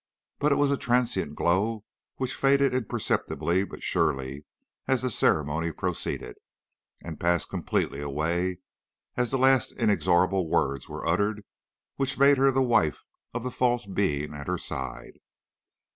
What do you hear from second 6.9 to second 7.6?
and passed